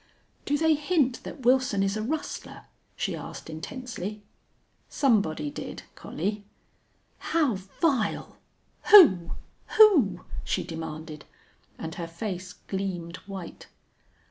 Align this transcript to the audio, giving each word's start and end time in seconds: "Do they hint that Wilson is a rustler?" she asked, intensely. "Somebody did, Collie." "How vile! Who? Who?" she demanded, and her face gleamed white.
"Do 0.45 0.57
they 0.57 0.73
hint 0.73 1.21
that 1.21 1.41
Wilson 1.45 1.83
is 1.83 1.95
a 1.95 2.01
rustler?" 2.01 2.65
she 2.95 3.15
asked, 3.15 3.51
intensely. 3.51 4.23
"Somebody 4.89 5.51
did, 5.51 5.83
Collie." 5.93 6.43
"How 7.19 7.53
vile! 7.53 8.37
Who? 8.89 9.33
Who?" 9.77 10.21
she 10.43 10.63
demanded, 10.63 11.25
and 11.77 11.93
her 12.01 12.07
face 12.07 12.53
gleamed 12.65 13.17
white. 13.27 13.67